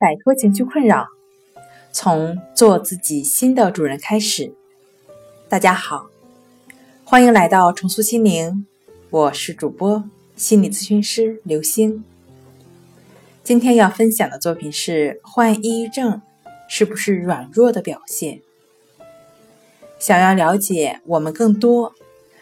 [0.00, 1.08] 摆脱情绪困扰，
[1.92, 4.54] 从做自己新的主人开始。
[5.46, 6.06] 大家好，
[7.04, 8.64] 欢迎来到重塑心灵，
[9.10, 10.02] 我是主播
[10.34, 12.02] 心理咨询师刘星。
[13.44, 16.22] 今天要分享的作品是：患抑郁症
[16.66, 18.40] 是不是软弱的表现？
[19.98, 21.92] 想要了解我们更多、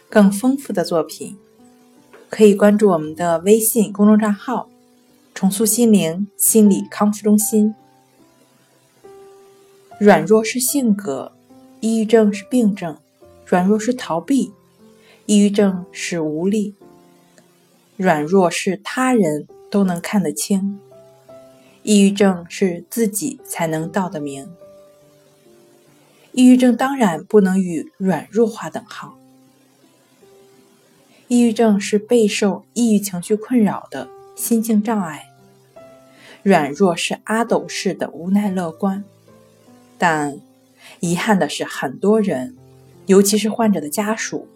[0.09, 1.37] 更丰富的作品，
[2.31, 4.69] 可以关注我们的微信公众账号。
[5.39, 7.73] 重塑心灵心理康复中心。
[10.01, 11.31] 软弱是性格，
[11.79, 12.97] 抑郁症是病症；
[13.47, 14.53] 软弱是逃避，
[15.27, 16.75] 抑郁症是无力；
[17.97, 20.81] 软弱是他人都能看得清，
[21.85, 24.51] 抑郁症是自己才能道得明。
[26.33, 29.17] 抑郁症当然不能与软弱划等号。
[31.29, 35.27] 抑郁症是备受抑郁情绪困扰的心境障碍。
[36.43, 39.05] 软弱是阿斗式的无奈乐观，
[39.99, 40.41] 但
[41.01, 42.57] 遗憾的是，很多人，
[43.07, 44.47] 尤其是患者的家属，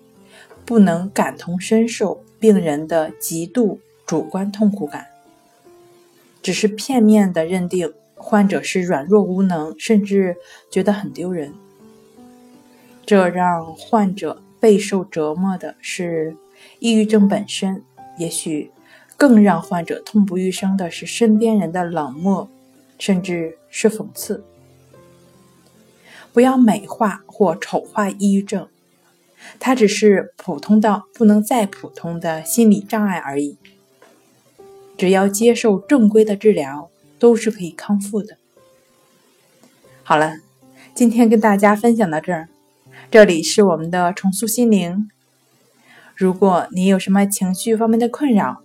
[0.65, 5.09] 不能感同身受病人的极度主观痛苦感，
[6.41, 10.37] 只是片面的认定患者是软弱无能，甚至
[10.71, 11.53] 觉得很丢人。
[13.05, 16.37] 这让患者备受折磨的是
[16.79, 17.83] 抑郁症本身，
[18.17, 18.71] 也许。
[19.23, 22.49] 更让患者痛不欲生的是身边人的冷漠，
[22.99, 24.43] 甚至是讽刺。
[26.33, 28.67] 不要美化或丑化抑郁症，
[29.61, 33.57] 它只是普通到不能再普通的心理障碍而已。
[34.99, 38.37] 只要接受正规的治疗，都是可以康复的。
[40.03, 40.39] 好了，
[40.97, 42.49] 今天跟大家分享到这儿，
[43.09, 45.09] 这里是我们的重塑心灵。
[46.17, 48.65] 如果你有什么情绪方面的困扰，